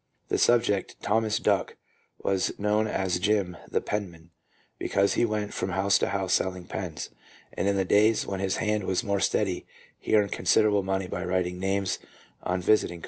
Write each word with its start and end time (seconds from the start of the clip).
The 0.29 0.39
subject, 0.39 0.99
Thomas 1.03 1.37
Duck, 1.37 1.75
was 2.23 2.57
known 2.57 2.87
as" 2.87 3.19
Jim 3.19 3.55
the 3.69 3.81
Penman," 3.81 4.31
because 4.79 5.13
he 5.13 5.25
went 5.25 5.53
from 5.53 5.69
house 5.73 5.99
to 5.99 6.07
house 6.09 6.33
selling 6.33 6.65
pens, 6.65 7.11
and 7.53 7.67
in 7.67 7.75
the 7.77 7.85
days 7.85 8.25
when 8.25 8.39
his 8.39 8.55
hand 8.57 8.85
was 8.85 9.03
more 9.03 9.19
steady 9.19 9.67
he 9.99 10.15
earned 10.15 10.31
consider 10.31 10.69
able 10.69 10.81
money 10.81 11.05
by 11.07 11.23
writing 11.23 11.59
names 11.59 11.99
on 12.41 12.61
visiting 12.61 12.65
cards, 12.65 12.65
for 12.65 12.89
he 12.89 12.93
1 12.93 12.99
J. 12.99 12.99